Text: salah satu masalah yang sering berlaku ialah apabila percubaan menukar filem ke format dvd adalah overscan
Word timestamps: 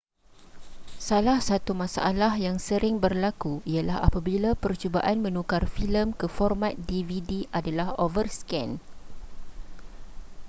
salah 1.07 1.37
satu 1.49 1.71
masalah 1.83 2.33
yang 2.47 2.57
sering 2.67 2.95
berlaku 3.05 3.53
ialah 3.73 3.97
apabila 4.07 4.49
percubaan 4.63 5.17
menukar 5.25 5.63
filem 5.75 6.07
ke 6.19 6.25
format 6.37 6.73
dvd 6.89 7.31
adalah 7.59 7.87
overscan 8.05 8.69